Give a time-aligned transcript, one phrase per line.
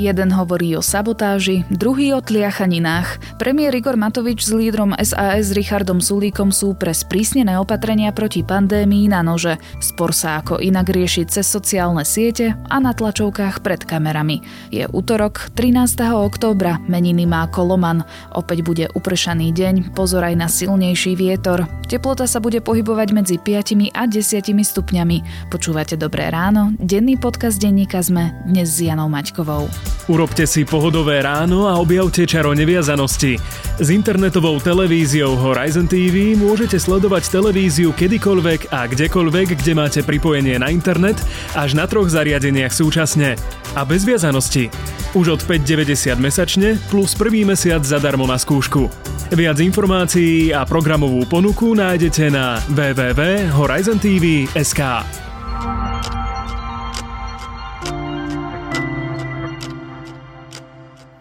[0.00, 3.36] Jeden hovorí o sabotáži, druhý o tliachaninách.
[3.36, 9.20] Premiér Igor Matovič s lídrom SAS Richardom Sulíkom sú pre sprísnené opatrenia proti pandémii na
[9.20, 9.60] nože.
[9.76, 14.40] Spor sa ako inak riešiť cez sociálne siete a na tlačovkách pred kamerami.
[14.72, 15.84] Je útorok, 13.
[16.16, 18.00] októbra, meniny má Koloman.
[18.32, 21.68] Opäť bude upršaný deň, pozor aj na silnejší vietor.
[21.92, 25.52] Teplota sa bude pohybovať medzi 5 a 10 stupňami.
[25.52, 29.89] Počúvate Dobré ráno, denný podcast denníka sme dnes s Janou Maťkovou.
[30.10, 33.38] Urobte si pohodové ráno a objavte čaro neviazanosti.
[33.78, 40.74] S internetovou televíziou Horizon TV môžete sledovať televíziu kedykoľvek a kdekoľvek, kde máte pripojenie na
[40.74, 41.14] internet,
[41.54, 43.38] až na troch zariadeniach súčasne.
[43.78, 44.66] A bez viazanosti.
[45.14, 48.90] Už od 5,90 mesačne plus prvý mesiac zadarmo na skúšku.
[49.30, 55.29] Viac informácií a programovú ponuku nájdete na www.horizontv.sk.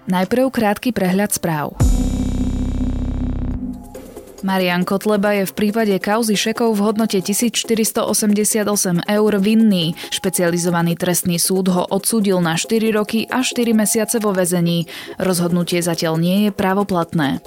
[0.09, 1.77] Najprv krátky prehľad správ.
[4.41, 9.93] Marian Kotleba je v prípade kauzy šekov v hodnote 1488 eur vinný.
[10.09, 14.89] Špecializovaný trestný súd ho odsúdil na 4 roky a 4 mesiace vo väzení.
[15.21, 17.45] Rozhodnutie zatiaľ nie je právoplatné.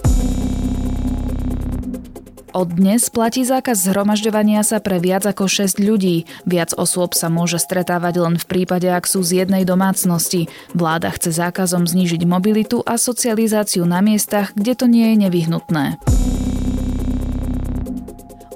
[2.52, 6.28] Od dnes platí zákaz zhromažďovania sa pre viac ako 6 ľudí.
[6.44, 10.52] Viac osôb sa môže stretávať len v prípade, ak sú z jednej domácnosti.
[10.76, 15.96] Vláda chce zákazom znížiť mobilitu a socializáciu na miestach, kde to nie je nevyhnutné.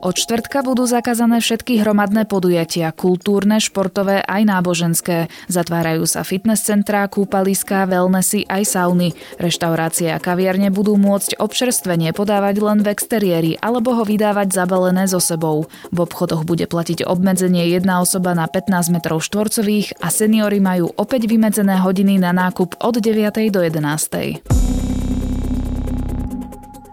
[0.00, 5.32] Od čtvrtka budú zakázané všetky hromadné podujatia, kultúrne, športové aj náboženské.
[5.48, 9.16] Zatvárajú sa fitness centrá, kúpaliská, wellnessy aj sauny.
[9.40, 15.20] Reštaurácie a kaviarne budú môcť občerstvenie podávať len v exteriéri alebo ho vydávať zabalené so
[15.22, 15.68] sebou.
[15.88, 21.24] V obchodoch bude platiť obmedzenie jedna osoba na 15 metrov štvorcových a seniory majú opäť
[21.24, 23.48] vymedzené hodiny na nákup od 9.
[23.48, 24.85] do 11.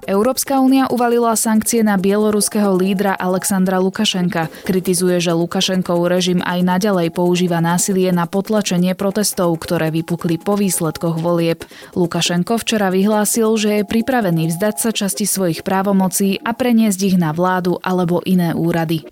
[0.04, 4.52] Európska únia uvalila sankcie na bieloruského lídra Alexandra Lukašenka.
[4.68, 11.20] Kritizuje, že Lukašenkov režim aj naďalej používa násilie na potlačenie protestov, ktoré vypukli po výsledkoch
[11.24, 11.64] volieb.
[11.96, 17.32] Lukašenko včera vyhlásil, že je pripravený vzdať sa časti svojich právomocí a preniesť ich na
[17.32, 19.08] vládu alebo iné úrady.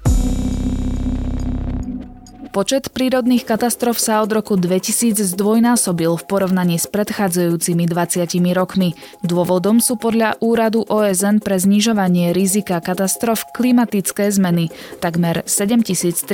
[2.51, 8.91] Počet prírodných katastrof sa od roku 2000 zdvojnásobil v porovnaní s predchádzajúcimi 20 rokmi.
[9.23, 14.67] Dôvodom sú podľa úradu OSN pre znižovanie rizika katastrof klimatické zmeny.
[14.99, 16.27] Takmer 7350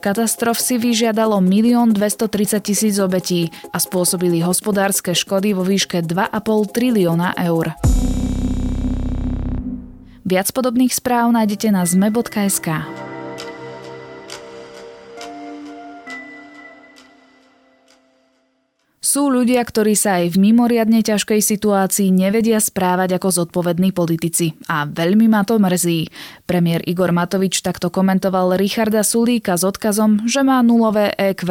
[0.00, 6.32] katastrof si vyžiadalo 1 230 tisíc obetí a spôsobili hospodárske škody vo výške 2,5
[6.72, 7.76] trilióna eur.
[10.24, 13.04] Viac podobných správ nájdete na zme.sk.
[19.06, 24.58] Sú ľudia, ktorí sa aj v mimoriadne ťažkej situácii nevedia správať ako zodpovední politici.
[24.66, 26.10] A veľmi ma to mrzí.
[26.42, 31.46] Premiér Igor Matovič takto komentoval Richarda Sulíka s odkazom, že má nulové EQ.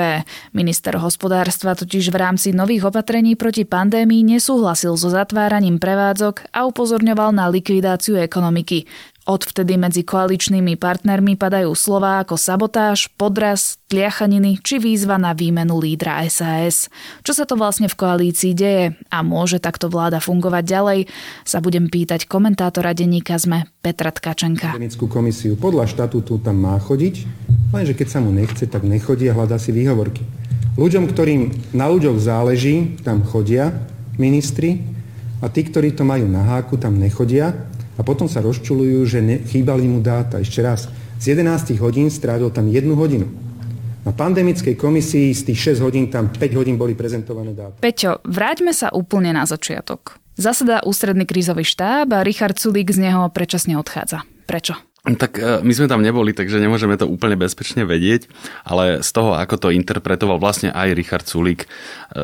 [0.52, 7.32] Minister hospodárstva totiž v rámci nových opatrení proti pandémii nesúhlasil so zatváraním prevádzok a upozorňoval
[7.32, 8.84] na likvidáciu ekonomiky.
[9.26, 16.22] Odvtedy medzi koaličnými partnermi padajú slová ako sabotáž, podraz, tliachaniny či výzva na výmenu lídra
[16.30, 16.94] SAS.
[17.26, 21.00] Čo sa to vlastne v koalícii deje a môže takto vláda fungovať ďalej,
[21.42, 24.78] sa budem pýtať komentátora denníka ZME Petra Tkačenka.
[25.10, 27.26] komisiu podľa štatútu tam má chodiť,
[27.74, 30.22] lenže keď sa mu nechce, tak nechodí a hľadá si výhovorky.
[30.78, 33.74] Ľuďom, ktorým na ľuďoch záleží, tam chodia
[34.22, 34.86] ministri
[35.42, 39.40] a tí, ktorí to majú na háku, tam nechodia a potom sa rozčulujú, že ne,
[39.44, 40.40] chýbali mu dáta.
[40.44, 43.28] Ešte raz, z 11 hodín strávil tam jednu hodinu.
[44.06, 47.82] Na pandemickej komisii z tých 6 hodín tam 5 hodín boli prezentované dáta.
[47.82, 50.22] Peťo, vráťme sa úplne na začiatok.
[50.36, 54.28] Zaseda ústredný krízový štáb a Richard Sulík z neho predčasne odchádza.
[54.46, 54.78] Prečo?
[55.06, 58.26] Tak e, my sme tam neboli, takže nemôžeme to úplne bezpečne vedieť,
[58.66, 61.68] ale z toho, ako to interpretoval vlastne aj Richard Sulík e,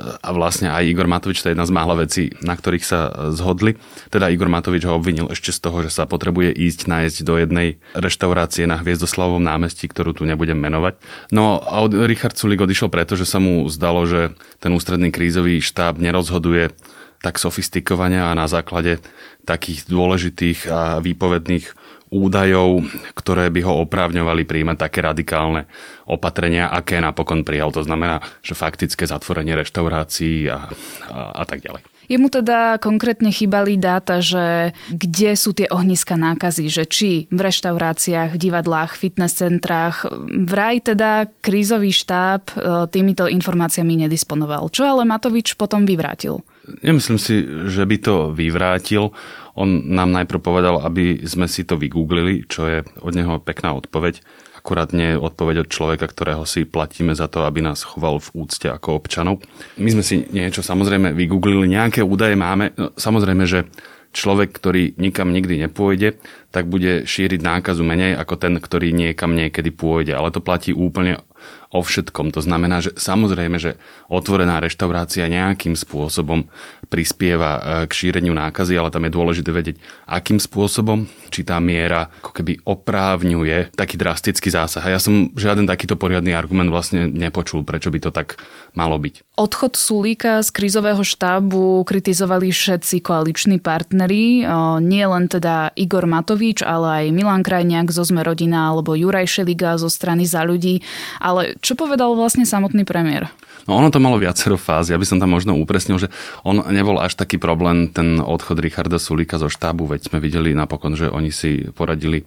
[0.01, 3.37] a vlastne aj Igor Matovič, to je jedna z mála vecí, na ktorých sa e,
[3.37, 3.77] zhodli.
[4.09, 7.77] Teda Igor Matovič ho obvinil ešte z toho, že sa potrebuje ísť nájsť do jednej
[7.93, 10.97] reštaurácie na Hviezdoslavovom námestí, ktorú tu nebudem menovať.
[11.29, 16.01] No a Richard Sulík odišiel preto, že sa mu zdalo, že ten ústredný krízový štáb
[16.01, 16.73] nerozhoduje
[17.21, 18.97] tak sofistikovane a na základe
[19.45, 21.65] takých dôležitých a výpovedných
[22.11, 22.85] údajov,
[23.15, 25.65] ktoré by ho oprávňovali príjmať také radikálne
[26.05, 27.71] opatrenia, aké napokon prijal.
[27.71, 30.67] To znamená, že faktické zatvorenie reštaurácií a,
[31.07, 31.90] a, a tak ďalej.
[32.11, 38.35] Jemu teda konkrétne chýbali dáta, že kde sú tie ohniska nákazy, že či v reštauráciách,
[38.35, 40.11] divadlách, fitness centrách.
[40.27, 42.53] Vraj teda krízový štáb e,
[42.91, 44.67] týmito informáciami nedisponoval.
[44.75, 46.43] Čo ale Matovič potom vyvrátil?
[46.83, 49.15] Nemyslím si, že by to vyvrátil.
[49.55, 54.19] On nám najprv povedal, aby sme si to vygooglili, čo je od neho pekná odpoveď.
[54.61, 58.69] Akurát nie odpoveď od človeka, ktorého si platíme za to, aby nás choval v úcte
[58.69, 59.41] ako občanov.
[59.81, 62.69] My sme si niečo samozrejme vygooglili, nejaké údaje máme.
[62.77, 63.65] No, samozrejme, že
[64.13, 66.21] človek, ktorý nikam nikdy nepôjde,
[66.53, 70.13] tak bude šíriť nákazu menej ako ten, ktorý niekam niekedy pôjde.
[70.13, 71.25] Ale to platí úplne
[71.71, 72.35] o všetkom.
[72.35, 73.79] To znamená, že samozrejme, že
[74.11, 76.51] otvorená reštaurácia nejakým spôsobom
[76.91, 82.11] prispieva e, k šíreniu nákazy, ale tam je dôležité vedieť, akým spôsobom, či tá miera
[82.19, 84.83] ako keby oprávňuje taký drastický zásah.
[84.83, 88.35] A ja som žiaden takýto poriadny argument vlastne nepočul, prečo by to tak
[88.75, 89.39] malo byť.
[89.39, 94.43] Odchod Sulíka z krízového štábu kritizovali všetci koaliční partneri,
[94.83, 99.79] nie len teda Igor Matovič, ale aj Milan Krajniak zo Sme rodina alebo Juraj Šeliga
[99.79, 100.83] zo strany za ľudí.
[101.23, 103.29] Ale čo povedal vlastne samotný premiér?
[103.69, 104.89] No ono to malo viacero fáz.
[104.89, 106.07] Ja by som tam možno upresnil, že
[106.41, 110.97] on nebol až taký problém, ten odchod Richarda Sulíka zo štábu, veď sme videli napokon,
[110.97, 112.25] že oni si poradili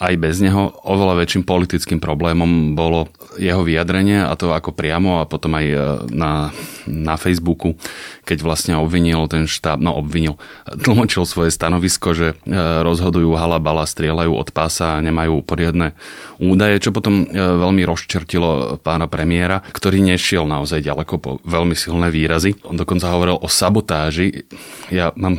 [0.00, 0.74] aj bez neho.
[0.84, 3.08] Oveľa väčším politickým problémom bolo
[3.38, 5.76] jeho vyjadrenie a to ako priamo a potom aj e,
[6.14, 6.50] na,
[6.86, 7.78] na Facebooku,
[8.24, 12.34] keď vlastne obvinil ten štáb, no obvinil, tlmočil svoje stanovisko, že e,
[12.82, 15.94] rozhodujú halabala, strieľajú od pása a nemajú poriadne
[16.38, 22.08] údaje, čo potom e, veľmi rozčertilo pána premiéra, ktorý nešiel naozaj ďaleko po veľmi silné
[22.08, 22.56] výrazy.
[22.66, 24.48] On dokonca hovoril o sabotáži.
[24.90, 25.38] Ja mám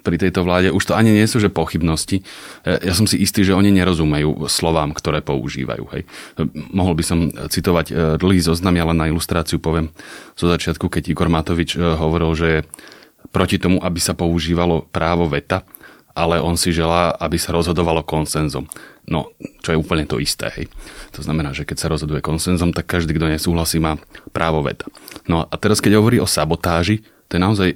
[0.00, 2.24] pri tejto vláde už to ani nie sú, že pochybnosti.
[2.64, 5.84] E, ja som si istý, že oni nerozumejú slovám, ktoré používajú.
[5.92, 6.02] Hej.
[6.72, 9.92] Mohol by som citovať e, dlhý zoznam, ale na ilustráciu poviem
[10.34, 12.60] zo začiatku, keď Igor Matovič hovoril, že je
[13.30, 15.62] proti tomu, aby sa používalo právo veta,
[16.20, 18.68] ale on si želá, aby sa rozhodovalo konsenzom.
[19.08, 19.32] No,
[19.64, 20.52] čo je úplne to isté.
[20.54, 20.66] Hej.
[21.16, 23.96] To znamená, že keď sa rozhoduje konsenzom, tak každý, kto nesúhlasí, má
[24.30, 24.86] právo veta.
[25.26, 27.68] No a teraz, keď hovorí o sabotáži, to je naozaj,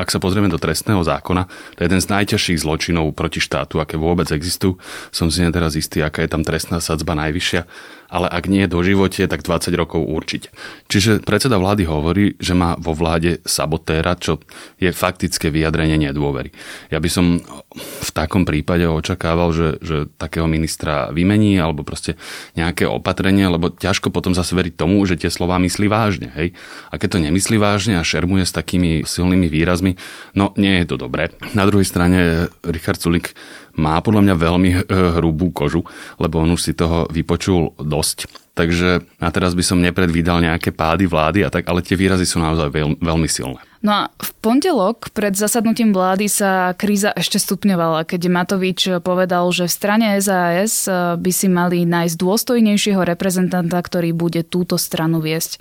[0.00, 1.44] ak sa pozrieme do trestného zákona,
[1.76, 4.80] to je jeden z najťažších zločinov proti štátu, aké vôbec existujú.
[5.12, 7.68] Som si teraz istý, aká je tam trestná sadzba najvyššia
[8.14, 10.54] ale ak nie do živote, tak 20 rokov určite.
[10.86, 14.38] Čiže predseda vlády hovorí, že má vo vláde sabotéra, čo
[14.78, 16.54] je faktické vyjadrenie nedôvery.
[16.94, 17.42] Ja by som
[17.74, 22.14] v takom prípade očakával, že, že takého ministra vymení alebo proste
[22.54, 26.30] nejaké opatrenie, lebo ťažko potom zase veriť tomu, že tie slová myslí vážne.
[26.38, 26.54] Hej?
[26.94, 29.98] A keď to nemyslí vážne a šermuje s takými silnými výrazmi,
[30.38, 31.34] no nie je to dobré.
[31.58, 33.34] Na druhej strane Richard Sulik
[33.74, 34.80] má podľa mňa veľmi eh,
[35.18, 35.82] hrubú kožu,
[36.18, 38.44] lebo on už si toho vypočul dosť.
[38.54, 42.38] Takže a teraz by som nepredvídal nejaké pády vlády a tak, ale tie výrazy sú
[42.38, 43.58] naozaj veľ, veľmi silné.
[43.84, 49.66] No a v pondelok pred zasadnutím vlády sa kríza ešte stupňovala, keď Matovič povedal, že
[49.68, 55.58] v strane SAS eh, by si mali nájsť dôstojnejšieho reprezentanta, ktorý bude túto stranu viesť.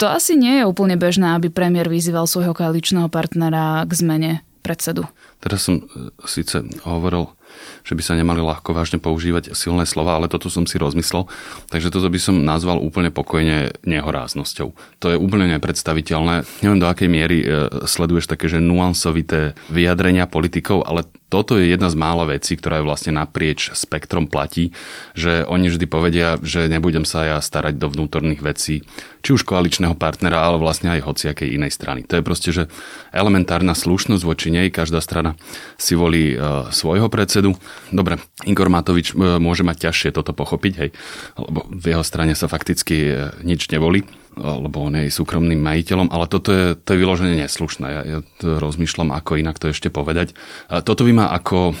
[0.00, 4.32] To asi nie je úplne bežné, aby premiér vyzýval svojho koaličného partnera k zmene
[4.64, 5.04] predsedu.
[5.38, 7.30] Teraz som e, síce hovoril,
[7.86, 11.26] že by sa nemali ľahko vážne používať silné slova, ale toto som si rozmyslel.
[11.70, 14.68] Takže toto by som nazval úplne pokojne nehoráznosťou.
[14.74, 16.44] To je úplne nepredstaviteľné.
[16.62, 17.46] Neviem, do akej miery e,
[17.86, 22.88] sleduješ také, že nuansovité vyjadrenia politikov, ale toto je jedna z mála vecí, ktorá je
[22.88, 24.72] vlastne naprieč spektrom platí,
[25.12, 28.80] že oni vždy povedia, že nebudem sa ja starať do vnútorných vecí,
[29.20, 32.00] či už koaličného partnera, ale vlastne aj hociakej inej strany.
[32.08, 32.72] To je proste, že
[33.12, 35.36] elementárna slušnosť voči nej, každá strana
[35.76, 36.36] si volí e,
[36.72, 37.52] svojho predsedu.
[37.92, 38.16] Dobre,
[38.48, 40.90] Igor Matovič e, môže mať ťažšie toto pochopiť, hej,
[41.36, 43.12] lebo v jeho strane sa fakticky e,
[43.44, 47.86] nič nevolí lebo on je súkromným majiteľom, ale toto je, to je vyloženie neslušné.
[47.88, 50.36] Ja, ja rozmýšľam, ako inak to ešte povedať.
[50.68, 51.72] Toto by ma ako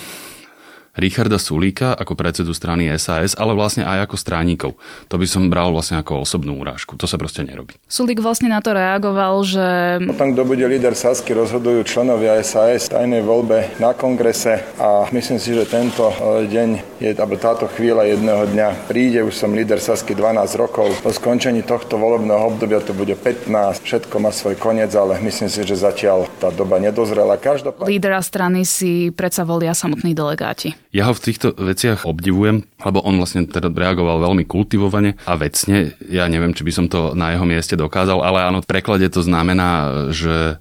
[0.98, 4.70] Richarda Sulíka ako predsedu strany SAS, ale vlastne aj ako stránikov.
[5.06, 6.98] To by som bral vlastne ako osobnú urážku.
[6.98, 7.78] To sa proste nerobí.
[7.86, 10.02] Sulík vlastne na to reagoval, že...
[10.02, 15.38] Potom, kto bude líder Sasky, rozhodujú členovia SAS v tajnej voľbe na kongrese a myslím
[15.38, 19.22] si, že tento e, deň, je, alebo táto chvíľa jedného dňa príde.
[19.22, 20.90] Už som líder Sasky 12 rokov.
[20.98, 23.46] Po skončení tohto volebného obdobia to bude 15.
[23.86, 27.38] Všetko má svoj koniec, ale myslím si, že zatiaľ tá doba nedozrela.
[27.38, 27.86] Každopádne...
[27.86, 30.74] Lídera strany si predsa volia samotní delegáti.
[30.88, 35.92] Ja ho v týchto veciach obdivujem, lebo on vlastne teda reagoval veľmi kultivovane a vecne.
[36.08, 39.20] Ja neviem, či by som to na jeho mieste dokázal, ale áno, v preklade to
[39.20, 40.56] znamená, že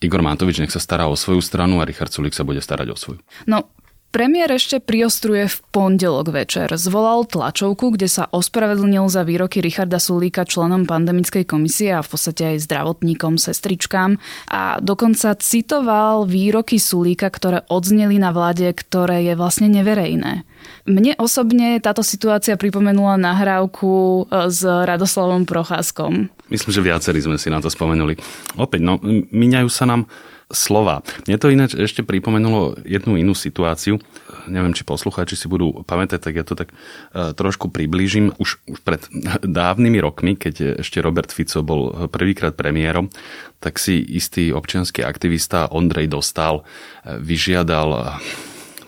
[0.00, 2.96] Igor Matovič nech sa stará o svoju stranu a Richard Sulik sa bude starať o
[2.96, 3.20] svoju.
[3.44, 3.68] No,
[4.08, 6.72] Premiér ešte priostruje v pondelok večer.
[6.80, 12.56] Zvolal tlačovku, kde sa ospravedlnil za výroky Richarda Sulíka členom pandemickej komisie a v podstate
[12.56, 14.16] aj zdravotníkom, sestričkám.
[14.48, 20.48] A dokonca citoval výroky Sulíka, ktoré odzneli na vláde, ktoré je vlastne neverejné.
[20.88, 26.32] Mne osobne táto situácia pripomenula nahrávku e, s Radoslavom Procházkom.
[26.48, 28.16] Myslím, že viacerí sme si na to spomenuli.
[28.56, 30.08] Opäť, no, míňajú sa nám
[30.48, 31.04] slova.
[31.28, 34.00] Mne to ináč ešte pripomenulo jednu inú situáciu.
[34.48, 38.32] Neviem, či poslucháči si budú pamätať, tak ja to tak e, trošku priblížim.
[38.40, 39.04] Už, už pred
[39.44, 43.12] dávnymi rokmi, keď ešte Robert Fico bol prvýkrát premiérom,
[43.60, 48.16] tak si istý občianský aktivista Ondrej Dostal e, vyžiadal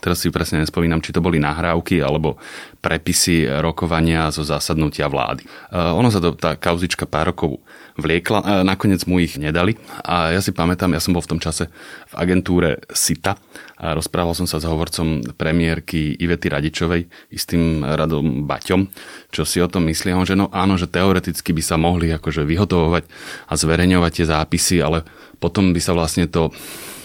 [0.00, 2.40] teraz si presne nespomínam, či to boli nahrávky alebo
[2.80, 5.44] prepisy rokovania zo zasadnutia vlády.
[5.44, 7.60] E, ono sa to, tá kauzička pár rokov
[8.00, 11.40] vliekla, e, nakoniec mu ich nedali a ja si pamätám, ja som bol v tom
[11.40, 11.68] čase
[12.10, 13.36] v agentúre SITA
[13.80, 18.88] a rozprával som sa s hovorcom premiérky Ivety Radičovej, istým Radom Baťom,
[19.32, 23.04] čo si o tom myslia, že no áno, že teoreticky by sa mohli akože vyhotovovať
[23.48, 25.04] a zverejňovať tie zápisy, ale
[25.40, 26.52] potom by sa vlastne to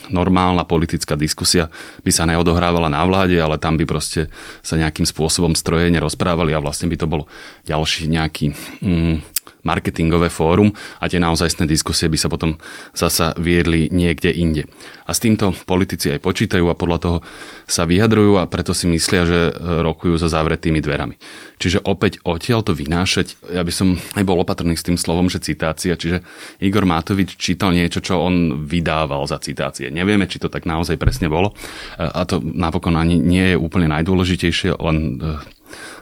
[0.10, 1.70] normálna politická diskusia
[2.02, 4.32] by sa neodohrávala na vláde, ale tam by proste
[4.62, 7.28] sa nejakým spôsobom strojene rozprávali a vlastne by to bol
[7.66, 9.35] ďalší nejaký mm,
[9.65, 12.62] marketingové fórum a tie naozajstné diskusie by sa potom
[12.93, 14.69] zasa viedli niekde inde.
[15.05, 17.17] A s týmto politici aj počítajú a podľa toho
[17.65, 21.17] sa vyjadrujú a preto si myslia, že e, rokujú za zavretými dverami.
[21.57, 25.41] Čiže opäť odtiaľ to vynášať, ja by som aj bol opatrný s tým slovom, že
[25.41, 26.22] citácia, čiže
[26.62, 29.89] Igor Matovič čítal niečo, čo on vydával za citácie.
[29.89, 31.57] Nevieme, či to tak naozaj presne bolo
[31.98, 35.55] e, a to napokon ani nie je úplne najdôležitejšie, len e,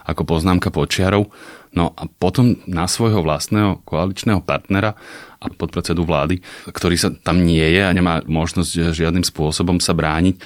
[0.03, 1.31] ako poznámka počiarov.
[1.73, 4.93] No a potom na svojho vlastného koaličného partnera
[5.41, 10.37] a podpredsedu vlády, ktorý sa tam nie je a nemá možnosť žiadnym spôsobom sa brániť,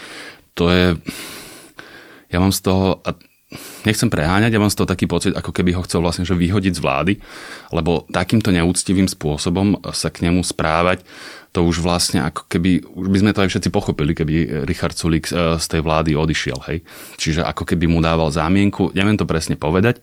[0.58, 0.86] to je...
[2.28, 3.16] Ja mám z toho, a
[3.88, 6.74] nechcem preháňať, ja mám z toho taký pocit, ako keby ho chcel vlastne že vyhodiť
[6.76, 7.14] z vlády,
[7.72, 11.08] lebo takýmto neúctivým spôsobom sa k nemu správať,
[11.58, 15.26] to už vlastne ako keby, už by sme to aj všetci pochopili, keby Richard Sulík
[15.34, 16.86] z tej vlády odišiel, hej.
[17.18, 19.98] Čiže ako keby mu dával zámienku, neviem to presne povedať,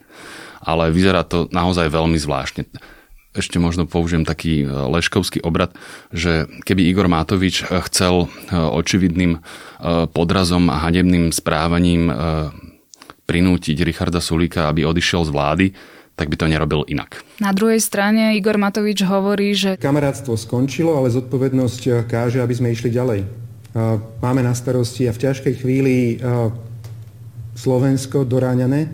[0.66, 2.66] ale vyzerá to naozaj veľmi zvláštne.
[3.38, 5.74] Ešte možno použijem taký e, leškovský obrad,
[6.10, 9.38] že keby Igor Matovič e, chcel očividným
[10.10, 12.08] podrazom a hanebným správaním
[13.30, 15.66] prinútiť Richarda Sulíka, aby odišiel z vlády,
[16.14, 17.26] tak by to nerobil inak.
[17.42, 19.74] Na druhej strane Igor Matovič hovorí, že...
[19.74, 23.26] Kamarátstvo skončilo, ale zodpovednosť káže, aby sme išli ďalej.
[24.22, 26.22] Máme na starosti a v ťažkej chvíli
[27.58, 28.86] Slovensko doráňané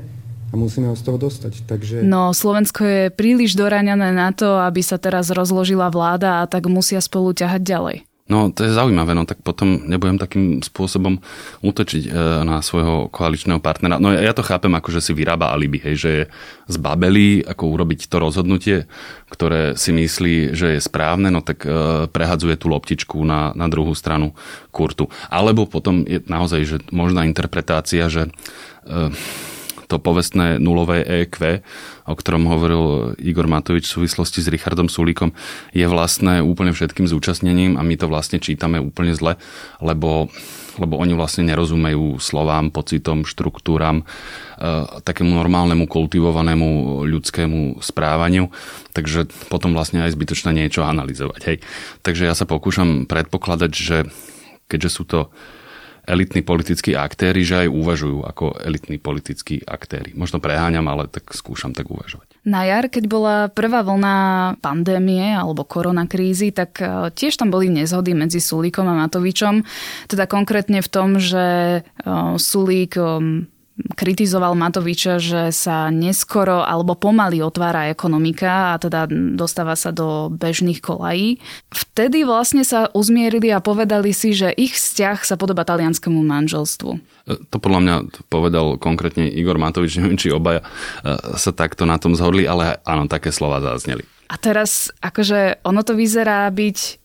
[0.51, 1.69] a musíme ho z toho dostať.
[1.69, 1.97] Takže...
[2.03, 6.99] No, Slovensko je príliš doraňané na to, aby sa teraz rozložila vláda a tak musia
[7.05, 7.97] spolu ťahať ďalej.
[8.31, 11.19] No, to je zaujímavé, no tak potom nebudem takým spôsobom
[11.67, 12.11] útočiť e,
[12.47, 13.99] na svojho koaličného partnera.
[13.99, 16.25] No ja to chápem ako, že si vyrába alibi, hej, že je
[16.71, 18.87] zbabelý, ako urobiť to rozhodnutie,
[19.35, 23.99] ktoré si myslí, že je správne, no tak e, prehadzuje tú loptičku na, na druhú
[23.99, 24.31] stranu
[24.71, 25.11] kurtu.
[25.27, 28.31] Alebo potom je naozaj, že možná interpretácia, že
[28.87, 29.11] e,
[29.91, 31.67] to povestné nulové EQ,
[32.07, 32.83] o ktorom hovoril
[33.19, 35.35] Igor Matovič v súvislosti s Richardom Sulíkom,
[35.75, 39.35] je vlastné úplne všetkým zúčastnením a my to vlastne čítame úplne zle,
[39.83, 40.31] lebo
[40.81, 44.05] lebo oni vlastne nerozumejú slovám, pocitom, štruktúram, e,
[45.05, 48.49] takému normálnemu, kultivovanému ľudskému správaniu,
[48.97, 51.41] takže potom vlastne aj zbytočné niečo analyzovať.
[51.45, 51.57] Hej.
[52.01, 53.97] Takže ja sa pokúšam predpokladať, že
[54.73, 55.21] keďže sú to
[56.11, 60.11] elitní politickí aktéry, že aj uvažujú ako elitní politickí aktéry.
[60.19, 62.35] Možno preháňam, ale tak skúšam tak uvažovať.
[62.43, 64.17] Na jar, keď bola prvá vlna
[64.59, 69.63] pandémie alebo koronakrízy, tak e, tiež tam boli nezhody medzi Sulíkom a Matovičom.
[70.11, 71.45] Teda konkrétne v tom, že
[71.79, 73.47] e, Sulík e,
[73.97, 80.81] kritizoval Matoviča, že sa neskoro alebo pomaly otvára ekonomika a teda dostáva sa do bežných
[80.81, 81.41] kolají.
[81.73, 86.91] Vtedy vlastne sa uzmierili a povedali si, že ich vzťah sa podoba talianskému manželstvu.
[87.27, 87.97] E, to podľa mňa
[88.29, 90.67] povedal konkrétne Igor Matovič, neviem, či obaja e,
[91.37, 94.05] sa takto na tom zhodli, ale áno, také slova zazneli.
[94.31, 97.00] A teraz, akože ono to vyzerá byť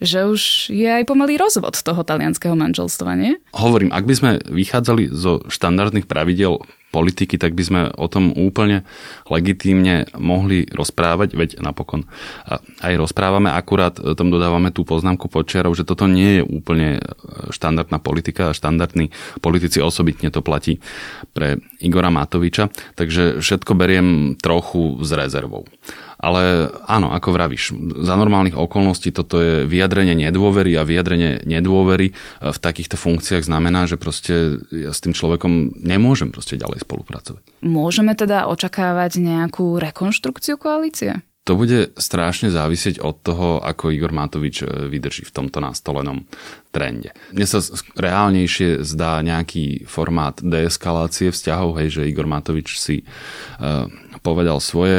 [0.00, 3.40] že už je aj pomalý rozvod toho talianského manželstva, nie?
[3.56, 6.60] Hovorím, ak by sme vychádzali zo štandardných pravidel
[6.94, 8.86] politiky, tak by sme o tom úplne
[9.28, 12.08] legitímne mohli rozprávať, veď napokon
[12.80, 17.04] aj rozprávame, akurát tom dodávame tú poznámku počiarov, že toto nie je úplne
[17.52, 19.12] štandardná politika a štandardní
[19.44, 20.80] politici osobitne to platí
[21.36, 24.08] pre Igora Matoviča, takže všetko beriem
[24.40, 25.68] trochu s rezervou.
[26.16, 32.58] Ale áno, ako vravíš, za normálnych okolností toto je vyjadrenie nedôvery a vyjadrenie nedôvery v
[32.58, 37.44] takýchto funkciách znamená, že proste ja s tým človekom nemôžem proste ďalej spolupracovať.
[37.60, 41.20] Môžeme teda očakávať nejakú rekonštrukciu koalície?
[41.46, 46.26] To bude strašne závisieť od toho, ako Igor Matovič e, vydrží v tomto nastolenom
[46.74, 47.14] trende.
[47.30, 47.62] Mne sa
[47.94, 53.88] reálnejšie zdá nejaký formát deeskalácie vzťahov, hej, že Igor Matovič si uh,
[54.26, 54.98] povedal svoje,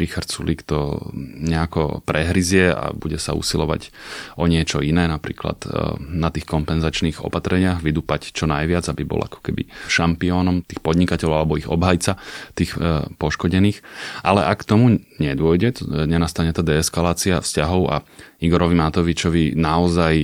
[0.00, 1.12] Richard Sulik to
[1.44, 3.92] nejako prehryzie a bude sa usilovať
[4.40, 5.68] o niečo iné, napríklad e,
[6.00, 11.60] na tých kompenzačných opatreniach vydúpať čo najviac, aby bol ako keby šampiónom tých podnikateľov alebo
[11.60, 12.16] ich obhajca,
[12.56, 13.84] tých e, poškodených.
[14.24, 17.96] Ale ak tomu nedôjde, nenastane tá deeskalácia vzťahov a
[18.40, 20.14] Igorovi Matovičovi naozaj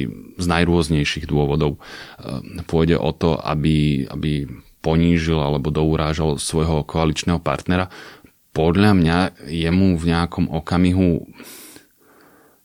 [0.41, 1.79] z najrôznejších dôvodov e,
[2.65, 7.91] pôjde o to, aby, aby ponížil alebo dourážal svojho koaličného partnera,
[8.53, 11.27] podľa mňa jemu v nejakom okamihu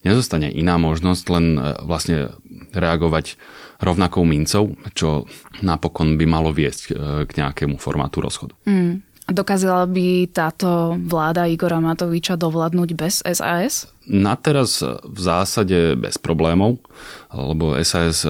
[0.03, 2.35] nezostane iná možnosť len e, vlastne
[2.75, 3.39] reagovať
[3.79, 5.25] rovnakou mincov, čo
[5.63, 6.91] napokon by malo viesť e,
[7.27, 8.53] k nejakému formátu rozchodu.
[8.67, 9.01] Mm.
[9.23, 13.87] Dokázala by táto vláda Igora Matoviča dovládnuť bez SAS?
[14.03, 16.83] Na teraz v zásade bez problémov,
[17.31, 18.27] lebo SAS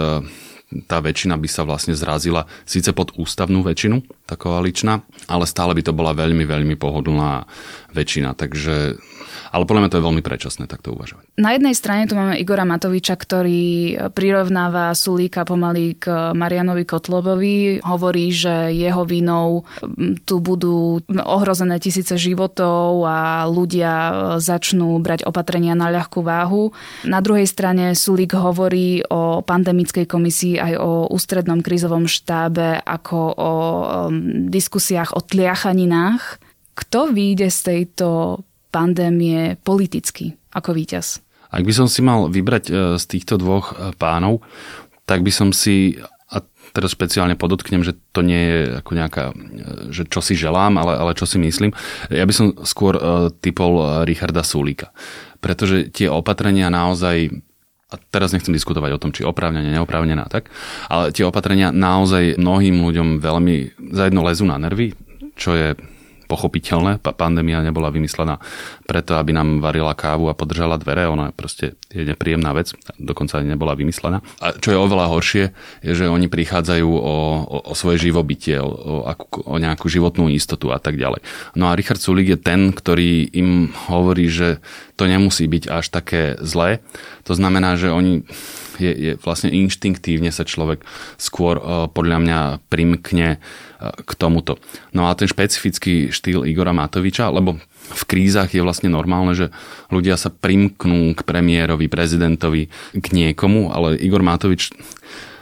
[0.90, 5.82] tá väčšina by sa vlastne zrazila síce pod ústavnú väčšinu, tá koaličná, ale stále by
[5.86, 7.46] to bola veľmi, veľmi pohodlná
[7.94, 8.34] väčšina.
[8.34, 8.98] Takže
[9.52, 11.26] ale podľa mňa to je veľmi predčasné takto uvažovať.
[11.40, 13.64] Na jednej strane tu máme Igora Matoviča, ktorý
[14.14, 17.82] prirovnáva Sulíka pomaly k Marianovi Kotlobovi.
[17.84, 19.66] Hovorí, že jeho vinou
[20.24, 23.94] tu budú ohrozené tisíce životov a ľudia
[24.40, 26.72] začnú brať opatrenia na ľahkú váhu.
[27.04, 33.52] Na druhej strane Sulík hovorí o pandemickej komisii aj o ústrednom krízovom štábe ako o
[34.50, 36.40] diskusiách o tliachaninách.
[36.74, 38.42] Kto vyjde z tejto
[38.74, 41.22] pandémie politicky ako víťaz?
[41.54, 44.42] Ak by som si mal vybrať e, z týchto dvoch e, pánov,
[45.06, 46.02] tak by som si,
[46.34, 46.42] a
[46.74, 49.34] teraz špeciálne podotknem, že to nie je ako nejaká, e,
[49.94, 51.70] že čo si želám, ale, ale čo si myslím,
[52.10, 52.98] ja by som skôr
[53.38, 54.90] typol Richarda Sulíka.
[55.38, 57.30] Pretože tie opatrenia naozaj
[57.94, 60.50] a teraz nechcem diskutovať o tom, či oprávnenie, neoprávnená, tak,
[60.90, 64.98] ale tie opatrenia naozaj mnohým ľuďom veľmi zajedno lezú na nervy,
[65.38, 65.78] čo je
[66.34, 66.98] pochopiteľné.
[66.98, 68.42] Pandémia nebola vymyslená
[68.90, 71.06] preto, aby nám varila kávu a podržala dvere.
[71.06, 74.26] Ona proste je nepríjemná vec, dokonca ani nebola vymyslená.
[74.42, 75.46] A čo je oveľa horšie,
[75.86, 79.14] je, že oni prichádzajú o, o, o svoje živobytie, o, o,
[79.46, 81.22] o nejakú životnú istotu a tak ďalej.
[81.54, 84.58] No a Richard Sulik je ten, ktorý im hovorí, že
[84.98, 86.82] to nemusí byť až také zlé.
[87.30, 88.26] To znamená, že oni
[88.82, 90.82] je, je vlastne inštinktívne sa človek
[91.22, 91.62] skôr
[91.94, 92.40] podľa mňa
[92.74, 93.38] primkne
[93.92, 94.62] k tomuto.
[94.96, 99.48] No a ten špecifický štýl Igora Matoviča, lebo v krízach je vlastne normálne, že
[99.92, 104.72] ľudia sa primknú k premiérovi, prezidentovi, k niekomu, ale Igor Matovič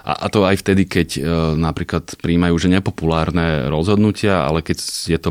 [0.01, 1.21] a, a to aj vtedy, keď e,
[1.61, 5.29] napríklad príjmajú že nepopulárne rozhodnutia, ale keď je to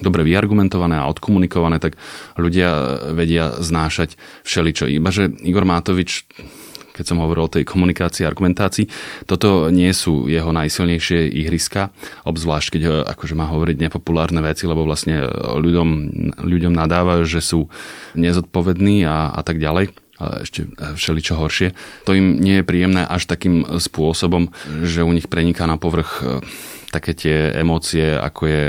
[0.00, 2.00] dobre vyargumentované a odkomunikované, tak
[2.40, 4.88] ľudia vedia znášať všeličo.
[4.88, 6.24] Iba, že Igor Matovič
[6.96, 8.88] keď som hovoril o tej komunikácii a argumentácii.
[9.28, 11.92] Toto nie sú jeho najsilnejšie ihriska,
[12.24, 15.28] obzvlášť keď akože má hovoriť nepopulárne veci, lebo vlastne
[15.60, 15.88] ľuďom,
[16.40, 17.68] ľuďom nadávajú, že sú
[18.16, 21.76] nezodpovední a, a tak ďalej ale ešte všeličo horšie.
[22.08, 24.48] To im nie je príjemné až takým spôsobom,
[24.80, 26.40] že u nich preniká na povrch e,
[26.88, 28.64] také tie emócie, ako je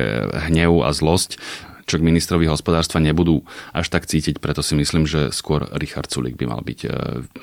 [0.52, 1.40] hnev a zlosť
[1.88, 6.36] čo k ministrovi hospodárstva nebudú až tak cítiť, preto si myslím, že skôr Richard Sulik
[6.36, 6.88] by mal byť e,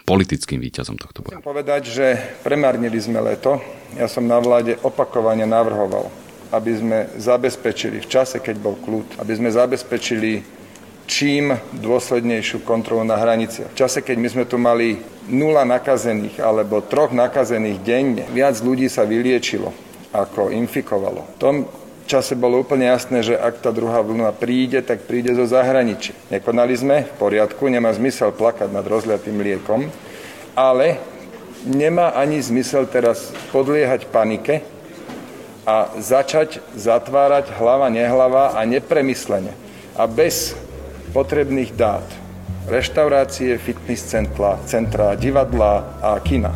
[0.04, 1.40] politickým víťazom tohto boja.
[1.40, 2.06] Chcem povedať, že
[2.44, 3.64] premárnili sme leto.
[3.96, 6.12] Ja som na vláde opakovane navrhoval,
[6.52, 10.44] aby sme zabezpečili v čase, keď bol kľud, aby sme zabezpečili
[11.08, 13.72] čím dôslednejšiu kontrolu na hraniciach.
[13.72, 18.88] V čase, keď my sme tu mali nula nakazených alebo troch nakazených denne, viac ľudí
[18.92, 19.72] sa vyliečilo
[20.14, 21.36] ako infikovalo.
[21.36, 21.54] V tom
[22.06, 26.16] čase bolo úplne jasné, že ak tá druhá vlna príde, tak príde zo zahraničia.
[26.28, 29.88] Nekonali sme, v poriadku, nemá zmysel plakať nad rozliatým liekom,
[30.54, 31.00] ale
[31.64, 34.60] nemá ani zmysel teraz podliehať panike
[35.64, 39.56] a začať zatvárať hlava, nehlava a nepremyslene
[39.96, 40.52] a bez
[41.16, 42.04] potrebných dát.
[42.64, 46.52] Reštaurácie, fitness centra, centra, divadla a kina.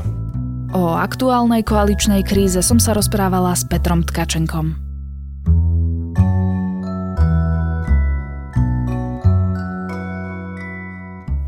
[0.72, 4.87] O aktuálnej koaličnej kríze som sa rozprávala s Petrom Tkačenkom.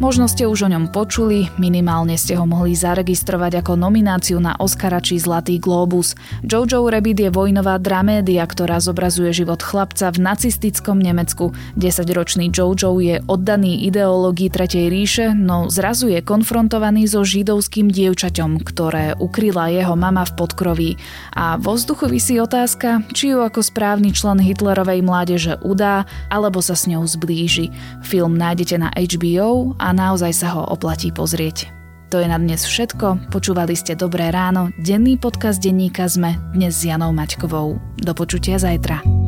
[0.01, 4.97] Možno ste už o ňom počuli, minimálne ste ho mohli zaregistrovať ako nomináciu na Oscara
[4.97, 6.17] či Zlatý Globus.
[6.41, 11.53] Jojo Rabbit je vojnová dramédia, ktorá zobrazuje život chlapca v nacistickom Nemecku.
[11.77, 19.21] 10-ročný Jojo je oddaný ideológii Tretej ríše, no zrazu je konfrontovaný so židovským dievčaťom, ktoré
[19.21, 20.91] ukryla jeho mama v podkroví.
[21.37, 26.73] A vo vzduchu vysí otázka, či ju ako správny člen Hitlerovej mládeže udá, alebo sa
[26.73, 27.69] s ňou zblíži.
[28.01, 31.71] Film nájdete na HBO a naozaj sa ho oplatí pozrieť.
[32.11, 33.31] To je na dnes všetko.
[33.31, 37.79] Počúvali ste Dobré ráno, denný podcast denníka sme dnes s Janou Maťkovou.
[38.03, 39.20] Do počutia zajtra.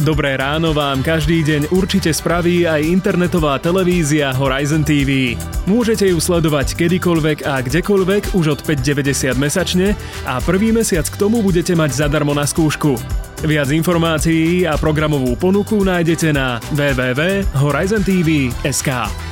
[0.00, 5.36] Dobré ráno vám každý deň určite spraví aj internetová televízia Horizon TV.
[5.68, 9.92] Môžete ju sledovať kedykoľvek a kdekoľvek už od 5,90 mesačne
[10.24, 12.96] a prvý mesiac k tomu budete mať zadarmo na skúšku.
[13.44, 19.29] Viac informácií a programovú ponuku nájdete na www.horizontv.sk.